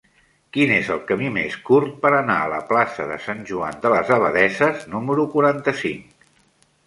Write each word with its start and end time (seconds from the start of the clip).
Quin 0.55 0.71
és 0.75 0.87
el 0.93 1.01
camí 1.09 1.27
més 1.33 1.57
curt 1.67 1.91
per 2.05 2.11
anar 2.19 2.37
a 2.45 2.47
la 2.53 2.61
plaça 2.71 3.05
de 3.11 3.19
Sant 3.27 3.45
Joan 3.51 3.77
de 3.83 3.93
les 3.95 4.09
Abadesses 4.17 4.87
número 4.95 5.27
quaranta-cinc? 5.35 6.27